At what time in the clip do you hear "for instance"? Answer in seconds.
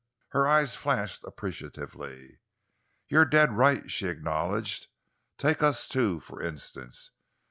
6.21-7.11